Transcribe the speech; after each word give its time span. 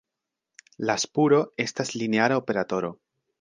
La 0.89 0.95
spuro 1.03 1.41
estas 1.65 1.93
lineara 2.03 2.41
operatoro. 2.45 2.91